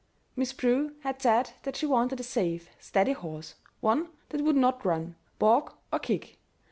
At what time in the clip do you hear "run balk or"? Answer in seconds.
4.83-5.99